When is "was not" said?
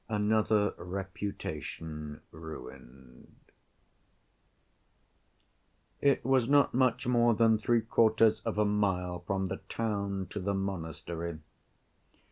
6.25-6.73